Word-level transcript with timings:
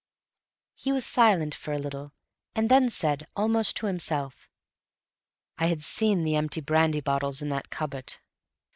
He 0.73 0.91
was 0.91 1.05
silent 1.05 1.53
for 1.53 1.73
a 1.73 1.77
little, 1.77 2.11
and 2.55 2.69
then 2.71 2.89
said, 2.89 3.27
almost 3.35 3.75
to 3.77 3.85
himself, 3.85 4.49
"I 5.59 5.67
had 5.67 5.83
seen 5.83 6.23
the 6.23 6.35
empty 6.35 6.59
brandy 6.61 7.01
bottles 7.01 7.39
in 7.43 7.49
that 7.49 7.69
cupboard." 7.69 8.15